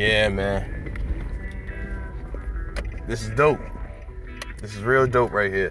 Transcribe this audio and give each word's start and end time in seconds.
Yeah, 0.00 0.30
man. 0.30 0.64
This 3.06 3.20
is 3.20 3.28
dope. 3.36 3.60
This 4.56 4.74
is 4.74 4.82
real 4.82 5.06
dope 5.06 5.30
right 5.30 5.52
here. 5.52 5.70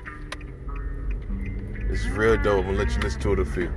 This 1.90 2.02
is 2.02 2.10
real 2.10 2.38
dope. 2.38 2.64
I'm 2.66 2.76
gonna 2.76 2.78
let 2.78 2.96
you 2.96 3.02
listen 3.02 3.22
to 3.22 3.34
it 3.34 3.40
a 3.40 3.46
few. 3.46 3.72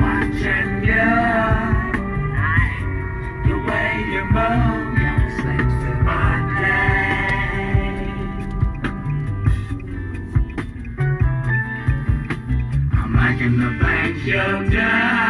Watching 0.00 0.82
you, 0.82 1.12
the 3.44 3.56
way 3.68 3.92
you 4.10 4.24
move. 4.32 4.78
I'm 12.94 13.12
the 13.60 13.70
things 13.84 14.24
you 14.24 14.70
do, 14.70 15.27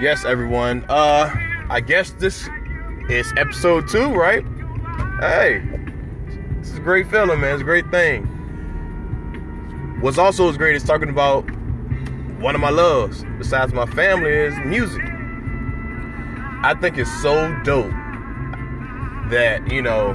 Yes, 0.00 0.24
everyone. 0.24 0.84
Uh, 0.88 1.28
I 1.68 1.80
guess 1.80 2.12
this 2.12 2.48
is 3.10 3.32
episode 3.36 3.88
two, 3.88 4.14
right? 4.14 4.44
Hey, 5.18 5.60
this 6.60 6.70
is 6.70 6.78
a 6.78 6.80
great 6.80 7.10
feeling, 7.10 7.40
man. 7.40 7.54
It's 7.54 7.62
a 7.62 7.64
great 7.64 7.90
thing. 7.90 8.22
What's 10.00 10.18
also 10.18 10.48
as 10.48 10.56
great 10.56 10.76
is 10.76 10.84
talking 10.84 11.08
about 11.08 11.40
one 12.38 12.54
of 12.54 12.60
my 12.60 12.70
loves, 12.70 13.24
besides 13.38 13.72
my 13.72 13.86
family, 13.86 14.30
is 14.30 14.54
music. 14.64 15.02
I 16.62 16.76
think 16.80 16.96
it's 16.96 17.10
so 17.20 17.60
dope 17.64 17.92
that, 19.30 19.70
you 19.70 19.82
know, 19.82 20.14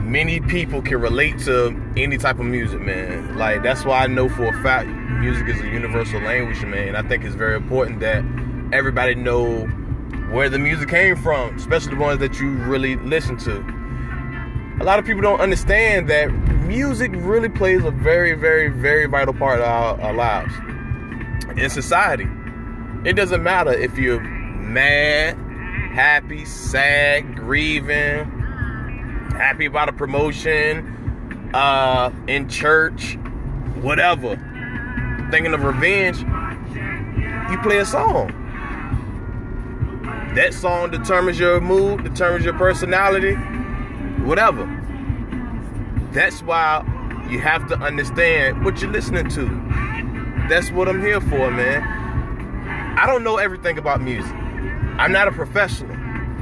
many 0.00 0.40
people 0.40 0.82
can 0.82 1.00
relate 1.00 1.38
to 1.40 1.68
any 1.96 2.16
type 2.16 2.38
of 2.38 2.46
music, 2.46 2.80
man. 2.80 3.36
Like 3.36 3.62
that's 3.62 3.84
why 3.84 4.04
I 4.04 4.06
know 4.06 4.28
for 4.28 4.46
a 4.46 4.62
fact 4.62 4.88
music 4.88 5.48
is 5.48 5.60
a 5.60 5.66
universal 5.66 6.20
language, 6.20 6.62
man. 6.64 6.94
I 6.94 7.02
think 7.02 7.24
it's 7.24 7.34
very 7.34 7.56
important 7.56 8.00
that 8.00 8.24
everybody 8.72 9.14
know 9.14 9.66
where 10.30 10.48
the 10.48 10.58
music 10.58 10.88
came 10.88 11.16
from, 11.16 11.56
especially 11.56 11.94
the 11.94 12.00
ones 12.00 12.20
that 12.20 12.40
you 12.40 12.50
really 12.50 12.96
listen 12.96 13.36
to. 13.38 13.64
A 14.80 14.84
lot 14.84 14.98
of 14.98 15.04
people 15.04 15.22
don't 15.22 15.40
understand 15.40 16.08
that 16.10 16.26
music 16.66 17.10
really 17.14 17.48
plays 17.48 17.84
a 17.84 17.90
very, 17.90 18.34
very, 18.34 18.68
very 18.68 19.06
vital 19.06 19.32
part 19.32 19.60
of 19.60 19.66
our, 19.66 20.00
our 20.00 20.12
lives 20.12 20.52
in 21.56 21.70
society. 21.70 22.26
It 23.04 23.14
doesn't 23.14 23.42
matter 23.42 23.72
if 23.72 23.96
you're 23.96 24.20
mad, 24.20 25.38
happy, 25.96 26.44
sad, 26.44 27.36
grieving, 27.36 28.28
happy 29.30 29.64
about 29.64 29.88
a 29.88 29.92
promotion, 29.94 31.50
uh, 31.54 32.10
in 32.26 32.46
church, 32.50 33.14
whatever, 33.80 34.36
thinking 35.30 35.54
of 35.54 35.64
revenge, 35.64 36.18
you 37.50 37.58
play 37.62 37.78
a 37.78 37.86
song. 37.86 38.28
That 40.34 40.52
song 40.52 40.90
determines 40.90 41.38
your 41.38 41.62
mood, 41.62 42.04
determines 42.04 42.44
your 42.44 42.58
personality, 42.58 43.32
whatever. 44.26 44.66
That's 46.12 46.42
why 46.42 46.84
you 47.30 47.40
have 47.40 47.68
to 47.68 47.78
understand 47.78 48.66
what 48.66 48.82
you're 48.82 48.92
listening 48.92 49.30
to. 49.30 49.46
That's 50.50 50.70
what 50.70 50.90
I'm 50.90 51.00
here 51.00 51.22
for, 51.22 51.50
man. 51.50 51.82
I 52.98 53.06
don't 53.06 53.24
know 53.24 53.38
everything 53.38 53.78
about 53.78 54.02
music. 54.02 54.36
I'm 54.98 55.12
not 55.12 55.28
a 55.28 55.32
professional. 55.32 55.94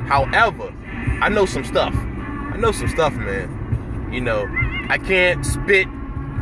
However, 0.07 0.73
I 1.21 1.29
know 1.29 1.45
some 1.45 1.65
stuff. 1.65 1.95
I 1.95 2.57
know 2.57 2.71
some 2.71 2.89
stuff, 2.89 3.13
man. 3.15 4.11
You 4.13 4.21
know, 4.21 4.47
I 4.89 4.99
can't 4.99 5.45
spit 5.45 5.89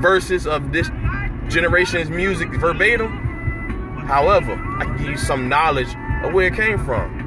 verses 0.00 0.46
of 0.46 0.72
this 0.72 0.90
generation's 1.48 2.10
music 2.10 2.50
verbatim. 2.50 3.08
However, 4.06 4.52
I 4.78 4.84
can 4.84 4.96
give 4.98 5.06
you 5.08 5.16
some 5.16 5.48
knowledge 5.48 5.94
of 6.22 6.34
where 6.34 6.48
it 6.48 6.54
came 6.54 6.84
from. 6.84 7.20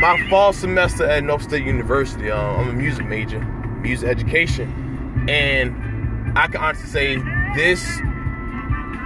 My 0.00 0.28
fall 0.28 0.52
semester 0.52 1.04
at 1.04 1.22
North 1.22 1.42
State 1.42 1.64
University, 1.64 2.28
um, 2.28 2.60
I'm 2.60 2.68
a 2.70 2.72
music 2.72 3.06
major, 3.06 3.38
music 3.82 4.08
education, 4.08 5.28
and 5.28 6.36
I 6.36 6.48
can 6.48 6.56
honestly 6.56 6.88
say 6.88 7.16
this 7.54 8.00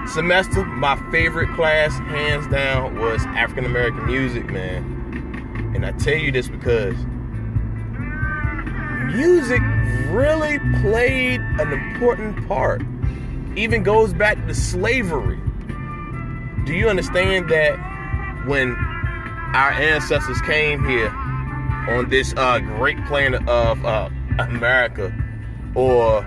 semester, 0.08 0.64
my 0.64 0.96
favorite 1.10 1.54
class, 1.54 1.98
hands 1.98 2.46
down, 2.48 2.98
was 2.98 3.24
African 3.26 3.64
American 3.64 4.06
music, 4.06 4.46
man. 4.46 5.72
And 5.74 5.84
I 5.84 5.92
tell 5.92 6.16
you 6.16 6.32
this 6.32 6.48
because 6.48 6.96
music 9.14 9.60
really 10.10 10.58
played 10.80 11.40
an 11.40 11.72
important 11.72 12.46
part. 12.48 12.82
Even 13.56 13.82
goes 13.82 14.12
back 14.12 14.44
to 14.46 14.54
slavery. 14.54 15.40
Do 16.64 16.74
you 16.74 16.88
understand 16.88 17.48
that 17.50 17.76
when 18.46 18.74
our 19.54 19.70
ancestors 19.70 20.40
came 20.42 20.84
here 20.84 21.08
on 21.88 22.08
this 22.08 22.34
uh, 22.36 22.58
great 22.58 23.02
planet 23.06 23.46
of 23.48 23.84
uh, 23.84 24.10
America 24.38 25.14
or 25.74 26.26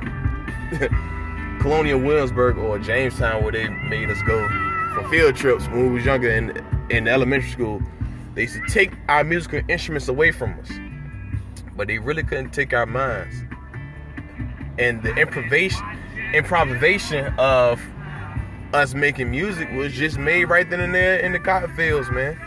Colonial 1.59 2.00
Williamsburg 2.00 2.58
or 2.58 2.80
Jamestown 2.80 3.44
where 3.44 3.52
they 3.52 3.68
made 3.68 4.09
us 4.09 4.22
go 4.24 4.47
for 4.94 5.08
field 5.09 5.36
trips 5.36 5.68
when 5.68 5.88
we 5.88 5.90
was 5.90 6.06
younger 6.06 6.30
in, 6.30 6.66
in 6.90 7.08
elementary 7.08 7.50
school, 7.50 7.81
they 8.34 8.44
used 8.44 8.56
to 8.56 8.74
take 8.74 8.92
our 9.08 9.24
musical 9.24 9.62
instruments 9.68 10.08
away 10.08 10.31
from 10.31 10.58
us. 10.59 10.72
But 11.75 11.88
they 11.88 12.00
really 12.00 12.24
couldn't 12.24 12.52
take 12.52 12.74
our 12.74 12.86
minds. 12.86 13.36
And 14.78 15.03
the 15.03 15.14
improvisation 15.16 15.86
improvisation 16.34 17.34
of 17.40 17.81
us 18.74 18.94
making 18.94 19.31
music 19.31 19.72
was 19.72 19.94
just 19.94 20.18
made 20.18 20.46
right 20.46 20.70
then 20.70 20.80
and 20.80 20.94
there 20.94 21.18
in 21.20 21.31
the 21.31 21.40
cotton 21.40 21.76
fields, 21.76 22.09
man. 22.12 22.38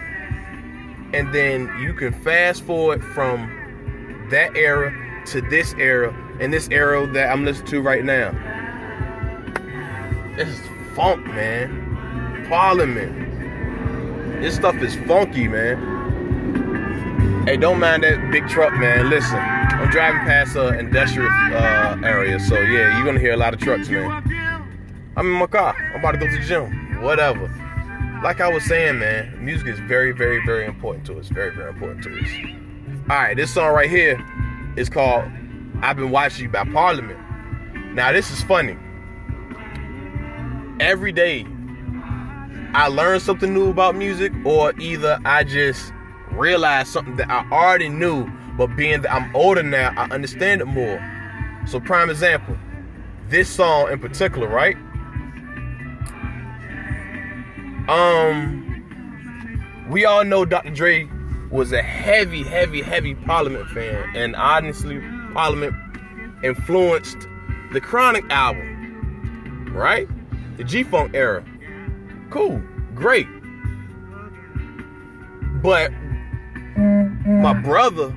And 1.13 1.35
then 1.35 1.69
you 1.81 1.93
can 1.93 2.13
fast 2.13 2.63
forward 2.63 3.03
from 3.03 4.29
that 4.31 4.57
era 4.57 4.95
to 5.27 5.41
this 5.43 5.75
era, 5.75 6.15
and 6.41 6.53
this 6.53 6.69
era 6.71 7.07
that 7.09 7.31
I'm 7.31 7.45
listening 7.45 7.69
to 7.69 7.83
right 7.83 8.05
now. 8.05 8.31
Is 10.39 10.61
funk, 10.97 11.27
man. 11.27 12.47
Parliament. 12.49 14.41
This 14.41 14.55
stuff 14.55 14.77
is 14.77 14.97
funky, 15.07 15.47
man. 15.47 17.45
Hey, 17.47 17.59
don't 17.59 17.79
mind 17.79 18.03
that 18.03 18.31
big 18.33 18.49
truck, 18.49 18.73
man. 18.73 19.11
Listen, 19.11 19.39
I'm 19.39 19.91
driving 19.91 20.23
past 20.23 20.57
a 20.57 20.79
industrial 20.79 21.29
uh, 21.29 21.99
area, 22.03 22.41
so 22.41 22.55
yeah, 22.59 22.97
you're 22.97 23.05
gonna 23.05 23.21
hear 23.21 23.35
a 23.35 23.37
lot 23.37 23.53
of 23.53 23.61
trucks, 23.61 23.91
man. 23.91 24.11
I'm 25.17 25.27
in 25.27 25.33
my 25.33 25.47
car. 25.47 25.77
I'm 25.93 26.01
about 26.01 26.13
to 26.13 26.19
go 26.19 26.27
to 26.27 26.39
the 26.39 26.45
gym. 26.45 27.03
Whatever. 27.03 27.49
Like 28.25 28.41
I 28.41 28.49
was 28.51 28.65
saying, 28.65 29.01
man, 29.01 29.45
music 29.45 29.67
is 29.67 29.79
very, 29.81 30.13
very, 30.13 30.43
very 30.47 30.65
important 30.65 31.05
to 31.07 31.19
us. 31.19 31.29
Very, 31.29 31.55
very 31.55 31.69
important 31.69 32.05
to 32.05 32.19
us. 32.19 32.29
All 33.11 33.17
right, 33.17 33.37
this 33.37 33.53
song 33.53 33.75
right 33.75 33.91
here 33.91 34.19
is 34.77 34.89
called 34.89 35.31
"I've 35.83 35.97
Been 35.97 36.11
Watching 36.11 36.45
You" 36.45 36.51
by 36.51 36.65
Parliament. 36.65 37.19
Now, 37.95 38.13
this 38.13 38.31
is 38.31 38.43
funny. 38.45 38.79
Every 40.81 41.13
day, 41.13 41.47
I 42.75 42.89
learn 42.89 43.21
something 43.21 43.53
new 43.53 43.71
about 43.71 43.95
music, 43.95 44.33
or 44.45 44.73
either 44.81 45.19
I 45.25 45.45
just 45.45 45.93
realize 46.31 46.89
something 46.89 47.17
that 47.17 47.31
I 47.31 47.49
already 47.51 47.89
knew, 47.89 48.27
but 48.57 48.69
being 48.77 49.03
that 49.03 49.13
I'm 49.15 49.35
older 49.37 49.63
now, 49.63 49.93
I 49.97 50.09
understand 50.11 50.61
it 50.61 50.67
more. 50.67 51.01
So, 51.67 51.79
prime 51.81 52.11
example, 52.11 52.57
this 53.29 53.49
song 53.49 53.93
in 53.93 53.99
particular, 53.99 54.49
right? 54.49 54.77
Um, 57.89 58.63
we 59.91 60.05
all 60.05 60.25
know 60.25 60.45
Dr. 60.45 60.71
Dre 60.71 61.09
was 61.51 61.73
a 61.73 61.83
heavy, 61.83 62.43
heavy, 62.43 62.81
heavy 62.81 63.15
Parliament 63.15 63.69
fan, 63.69 64.11
and 64.17 64.35
honestly, 64.35 65.01
Parliament 65.35 65.75
influenced 66.43 67.29
the 67.73 67.81
Chronic 67.81 68.25
album, 68.31 69.73
right? 69.75 70.09
The 70.57 70.65
G 70.65 70.83
Funk 70.83 71.13
era. 71.15 71.45
Cool, 72.31 72.63
great. 72.95 73.27
But 75.63 75.93
my 76.77 77.55
brother, 77.55 78.17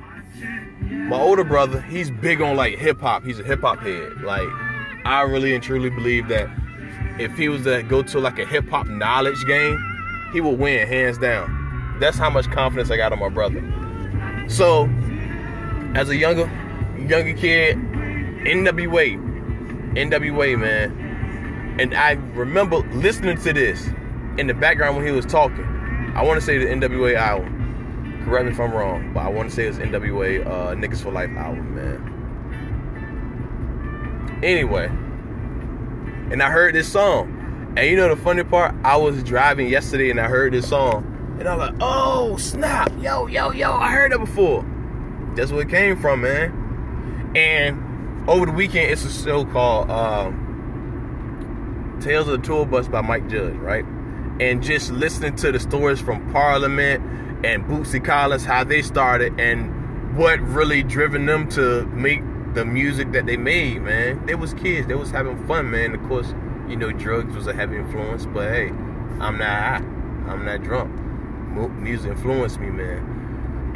my 0.80 1.16
older 1.16 1.44
brother, 1.44 1.80
he's 1.82 2.10
big 2.10 2.40
on 2.40 2.56
like 2.56 2.78
hip 2.78 3.00
hop. 3.00 3.24
He's 3.24 3.38
a 3.38 3.44
hip 3.44 3.60
hop 3.60 3.78
head. 3.80 4.20
Like, 4.22 4.48
I 5.04 5.22
really 5.22 5.54
and 5.54 5.62
truly 5.62 5.90
believe 5.90 6.28
that 6.28 6.48
if 7.18 7.36
he 7.36 7.48
was 7.48 7.64
to 7.64 7.82
go 7.82 8.02
to 8.02 8.18
like 8.18 8.38
a 8.38 8.46
hip 8.46 8.68
hop 8.68 8.86
knowledge 8.88 9.44
game, 9.46 9.78
he 10.32 10.40
would 10.40 10.58
win 10.58 10.86
hands 10.86 11.18
down. 11.18 11.96
That's 12.00 12.18
how 12.18 12.28
much 12.28 12.50
confidence 12.50 12.90
I 12.90 12.96
got 12.96 13.12
on 13.12 13.18
my 13.18 13.28
brother. 13.28 13.62
So, 14.48 14.88
as 15.94 16.10
a 16.10 16.16
younger, 16.16 16.50
younger 16.98 17.32
kid, 17.32 17.76
NWA, 17.76 19.16
NWA, 19.94 20.58
man, 20.58 21.05
and 21.78 21.94
I 21.94 22.12
remember 22.34 22.78
listening 22.92 23.36
to 23.42 23.52
this 23.52 23.86
in 24.38 24.46
the 24.46 24.54
background 24.54 24.96
when 24.96 25.04
he 25.06 25.12
was 25.12 25.26
talking. 25.26 25.64
I 26.14 26.22
want 26.22 26.40
to 26.40 26.46
say 26.46 26.58
the 26.58 26.66
NWA 26.66 27.16
album. 27.16 28.22
Correct 28.24 28.46
me 28.46 28.52
if 28.52 28.60
I'm 28.60 28.72
wrong, 28.72 29.12
but 29.12 29.20
I 29.20 29.28
want 29.28 29.50
to 29.50 29.54
say 29.54 29.66
it's 29.66 29.78
NWA 29.78 30.46
uh, 30.46 30.74
Niggas 30.74 31.02
for 31.02 31.12
Life 31.12 31.30
album, 31.30 31.74
man. 31.74 32.14
Anyway, 34.42 34.86
and 36.32 36.42
I 36.42 36.50
heard 36.50 36.74
this 36.74 36.90
song. 36.90 37.74
And 37.76 37.86
you 37.86 37.96
know 37.96 38.08
the 38.08 38.16
funny 38.16 38.42
part? 38.42 38.74
I 38.82 38.96
was 38.96 39.22
driving 39.22 39.68
yesterday 39.68 40.10
and 40.10 40.18
I 40.18 40.28
heard 40.28 40.54
this 40.54 40.68
song. 40.68 41.04
And 41.38 41.46
I'm 41.46 41.58
like, 41.58 41.74
oh, 41.80 42.38
snap. 42.38 42.90
Yo, 42.98 43.26
yo, 43.26 43.52
yo, 43.52 43.74
I 43.74 43.92
heard 43.92 44.12
that 44.12 44.18
before. 44.18 44.64
That's 45.34 45.52
where 45.52 45.60
it 45.60 45.68
came 45.68 46.00
from, 46.00 46.22
man. 46.22 47.32
And 47.36 48.28
over 48.28 48.46
the 48.46 48.52
weekend, 48.52 48.90
it's 48.90 49.04
a 49.04 49.10
show 49.10 49.44
called 49.44 49.90
um, 49.90 50.45
Tales 52.00 52.28
of 52.28 52.40
the 52.40 52.46
Tour 52.46 52.66
Bus 52.66 52.88
by 52.88 53.00
Mike 53.00 53.28
Judge, 53.28 53.54
right? 53.56 53.84
And 54.40 54.62
just 54.62 54.90
listening 54.90 55.36
to 55.36 55.52
the 55.52 55.60
stories 55.60 56.00
from 56.00 56.30
Parliament 56.32 57.02
and 57.44 57.64
Bootsy 57.64 58.04
Collins, 58.04 58.44
how 58.44 58.64
they 58.64 58.82
started, 58.82 59.38
and 59.40 60.16
what 60.16 60.40
really 60.40 60.82
driven 60.82 61.26
them 61.26 61.48
to 61.50 61.86
make 61.86 62.20
the 62.54 62.64
music 62.64 63.12
that 63.12 63.26
they 63.26 63.36
made, 63.36 63.82
man. 63.82 64.24
They 64.26 64.34
was 64.34 64.54
kids. 64.54 64.86
They 64.86 64.94
was 64.94 65.10
having 65.10 65.46
fun, 65.46 65.70
man. 65.70 65.94
Of 65.94 66.02
course, 66.08 66.34
you 66.68 66.76
know, 66.76 66.90
drugs 66.92 67.34
was 67.34 67.46
a 67.46 67.52
heavy 67.52 67.76
influence, 67.76 68.26
but 68.26 68.50
hey, 68.50 68.68
I'm 69.20 69.38
not 69.38 69.48
high. 69.48 69.82
I'm 70.28 70.44
not 70.44 70.62
drunk. 70.62 70.90
Music 71.80 72.10
influenced 72.10 72.60
me, 72.60 72.68
man 72.68 73.16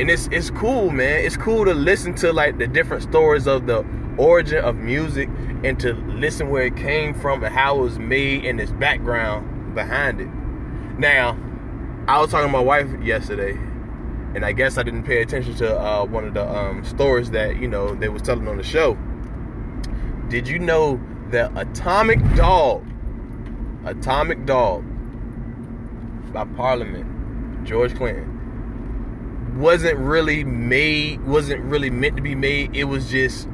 and 0.00 0.10
it's 0.10 0.28
it's 0.32 0.50
cool, 0.50 0.90
man. 0.90 1.24
It's 1.24 1.36
cool 1.36 1.66
to 1.66 1.74
listen 1.74 2.14
to 2.16 2.32
like 2.32 2.56
the 2.58 2.66
different 2.66 3.02
stories 3.02 3.46
of 3.46 3.66
the 3.66 3.84
origin 4.16 4.64
of 4.64 4.76
music 4.76 5.28
and 5.62 5.78
to 5.80 5.94
listen 5.94 6.50
where 6.50 6.64
it 6.64 6.76
came 6.76 7.14
from 7.14 7.44
and 7.44 7.54
how 7.54 7.78
it 7.78 7.82
was 7.82 7.98
made 7.98 8.44
and 8.44 8.60
its 8.60 8.72
background 8.72 9.74
behind 9.74 10.20
it. 10.20 10.28
Now, 10.98 11.38
I 12.08 12.20
was 12.20 12.30
talking 12.30 12.48
to 12.48 12.52
my 12.52 12.60
wife 12.60 12.88
yesterday, 13.02 13.52
and 14.34 14.44
I 14.44 14.52
guess 14.52 14.78
I 14.78 14.82
didn't 14.82 15.04
pay 15.04 15.22
attention 15.22 15.54
to 15.56 15.78
uh, 15.78 16.04
one 16.04 16.24
of 16.24 16.34
the 16.34 16.48
um, 16.48 16.84
stories 16.84 17.30
that 17.30 17.56
you 17.56 17.68
know 17.68 17.94
they 17.94 18.08
was 18.08 18.22
telling 18.22 18.48
on 18.48 18.56
the 18.56 18.62
show. 18.62 18.96
Did 20.28 20.48
you 20.48 20.58
know 20.58 21.00
that 21.30 21.52
Atomic 21.56 22.20
Dog, 22.34 22.84
Atomic 23.84 24.46
Dog, 24.46 24.84
by 26.32 26.44
Parliament, 26.44 27.64
George 27.66 27.94
Clinton, 27.94 29.58
wasn't 29.58 29.98
really 29.98 30.44
made, 30.44 31.24
wasn't 31.24 31.62
really 31.64 31.90
meant 31.90 32.16
to 32.16 32.22
be 32.22 32.34
made. 32.34 32.74
It 32.74 32.84
was 32.84 33.10
just 33.10 33.48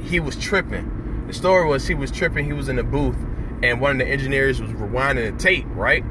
he 0.00 0.20
was 0.20 0.36
tripping. 0.36 1.01
The 1.26 1.32
story 1.32 1.66
was 1.66 1.86
he 1.86 1.94
was 1.94 2.10
tripping. 2.10 2.44
He 2.44 2.52
was 2.52 2.68
in 2.68 2.76
the 2.76 2.82
booth, 2.82 3.16
and 3.62 3.80
one 3.80 3.92
of 3.92 3.98
the 3.98 4.06
engineers 4.06 4.60
was 4.60 4.70
rewinding 4.72 5.32
the 5.32 5.38
tape. 5.38 5.66
Right, 5.68 6.02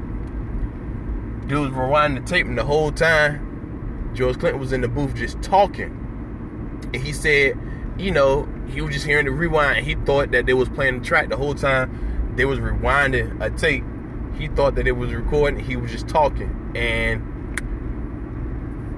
dude 1.46 1.70
was 1.70 1.70
rewinding 1.70 2.24
the 2.24 2.30
tape, 2.30 2.46
and 2.46 2.58
the 2.58 2.64
whole 2.64 2.90
time 2.90 4.10
George 4.14 4.38
Clinton 4.38 4.60
was 4.60 4.72
in 4.72 4.80
the 4.80 4.88
booth 4.88 5.14
just 5.14 5.40
talking. 5.42 5.98
And 6.92 7.02
he 7.02 7.12
said, 7.12 7.58
you 7.98 8.10
know, 8.10 8.48
he 8.68 8.80
was 8.80 8.94
just 8.94 9.06
hearing 9.06 9.26
the 9.26 9.30
rewind. 9.30 9.86
He 9.86 9.94
thought 9.94 10.32
that 10.32 10.46
they 10.46 10.54
was 10.54 10.68
playing 10.68 10.98
the 11.00 11.04
track 11.04 11.28
the 11.28 11.36
whole 11.36 11.54
time. 11.54 12.32
They 12.36 12.44
was 12.44 12.58
rewinding 12.58 13.40
a 13.40 13.50
tape. 13.50 13.84
He 14.38 14.48
thought 14.48 14.74
that 14.74 14.86
it 14.86 14.92
was 14.92 15.12
recording. 15.12 15.60
He 15.60 15.76
was 15.76 15.90
just 15.92 16.08
talking, 16.08 16.72
and 16.74 17.22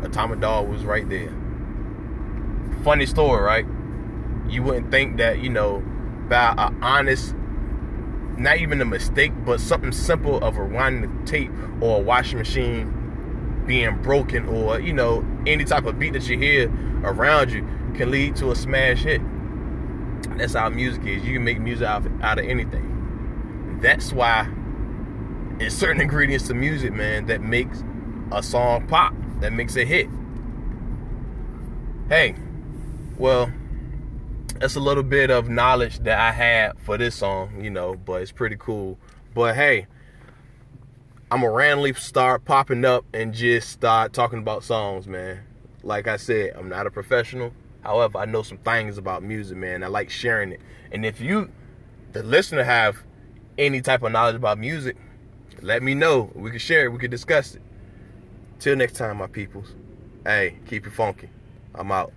Atomic 0.04 0.40
Dog 0.40 0.68
was 0.68 0.84
right 0.84 1.08
there. 1.08 1.32
Funny 2.82 3.06
story, 3.06 3.42
right? 3.42 3.66
You 4.48 4.62
wouldn't 4.62 4.90
think 4.90 5.16
that, 5.16 5.40
you 5.40 5.50
know, 5.50 5.82
by 6.28 6.54
an 6.56 6.82
honest, 6.82 7.34
not 8.36 8.58
even 8.58 8.80
a 8.80 8.84
mistake, 8.84 9.32
but 9.44 9.60
something 9.60 9.92
simple 9.92 10.42
of 10.42 10.54
rewinding 10.54 11.24
the 11.24 11.30
tape 11.30 11.50
or 11.80 11.98
a 11.98 12.02
washing 12.02 12.38
machine 12.38 13.62
being 13.66 13.96
broken 14.02 14.46
or, 14.48 14.80
you 14.80 14.92
know, 14.92 15.24
any 15.46 15.64
type 15.64 15.86
of 15.86 15.98
beat 15.98 16.12
that 16.12 16.28
you 16.28 16.38
hear 16.38 16.70
around 17.02 17.50
you 17.50 17.66
can 17.94 18.10
lead 18.10 18.36
to 18.36 18.50
a 18.50 18.56
smash 18.56 19.02
hit. 19.02 19.20
That's 20.36 20.54
how 20.54 20.68
music 20.68 21.04
is. 21.06 21.24
You 21.24 21.34
can 21.34 21.44
make 21.44 21.60
music 21.60 21.86
out 21.86 22.04
of, 22.04 22.22
out 22.22 22.38
of 22.38 22.44
anything. 22.44 23.78
That's 23.80 24.12
why 24.12 24.48
it's 25.60 25.74
certain 25.74 26.00
ingredients 26.00 26.48
to 26.48 26.54
music, 26.54 26.92
man, 26.92 27.26
that 27.26 27.40
makes 27.40 27.84
a 28.32 28.42
song 28.42 28.86
pop 28.86 29.14
that 29.40 29.52
makes 29.52 29.76
a 29.76 29.84
hit. 29.84 30.08
Hey, 32.08 32.34
well, 33.16 33.52
that's 34.58 34.76
a 34.76 34.80
little 34.80 35.02
bit 35.02 35.30
of 35.30 35.48
knowledge 35.48 35.98
that 36.00 36.18
I 36.18 36.32
had 36.32 36.78
for 36.80 36.96
this 36.96 37.16
song, 37.16 37.62
you 37.62 37.70
know, 37.70 37.94
but 37.94 38.22
it's 38.22 38.32
pretty 38.32 38.56
cool. 38.58 38.98
But 39.34 39.56
hey, 39.56 39.86
I'm 41.30 41.40
gonna 41.40 41.52
randomly 41.52 41.92
start 41.94 42.44
popping 42.44 42.84
up 42.84 43.04
and 43.12 43.34
just 43.34 43.70
start 43.70 44.12
talking 44.12 44.38
about 44.38 44.62
songs, 44.62 45.08
man. 45.08 45.40
Like 45.82 46.06
I 46.06 46.16
said, 46.16 46.54
I'm 46.56 46.68
not 46.68 46.86
a 46.86 46.90
professional. 46.90 47.52
However, 47.82 48.18
I 48.18 48.24
know 48.24 48.42
some 48.42 48.58
things 48.58 48.96
about 48.96 49.22
music, 49.22 49.56
man. 49.56 49.82
I 49.82 49.88
like 49.88 50.08
sharing 50.08 50.52
it. 50.52 50.60
And 50.92 51.04
if 51.04 51.20
you, 51.20 51.50
the 52.12 52.22
listener, 52.22 52.64
have 52.64 53.02
any 53.58 53.82
type 53.82 54.02
of 54.02 54.12
knowledge 54.12 54.36
about 54.36 54.58
music, 54.58 54.96
let 55.60 55.82
me 55.82 55.94
know. 55.94 56.30
We 56.34 56.50
can 56.50 56.58
share 56.58 56.86
it. 56.86 56.92
We 56.92 56.98
can 56.98 57.10
discuss 57.10 57.54
it. 57.54 57.62
Till 58.60 58.76
next 58.76 58.94
time, 58.94 59.18
my 59.18 59.26
peoples. 59.26 59.74
Hey, 60.24 60.58
keep 60.66 60.86
it 60.86 60.92
funky. 60.92 61.28
I'm 61.74 61.92
out. 61.92 62.12